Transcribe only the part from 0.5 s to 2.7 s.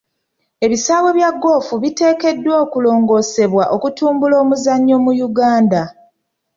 Ebisaawe bya ggoofu biteekeddwa